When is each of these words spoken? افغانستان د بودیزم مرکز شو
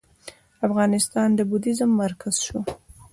افغانستان 0.67 1.29
د 1.35 1.39
بودیزم 1.49 1.91
مرکز 2.03 2.35
شو 2.45 2.59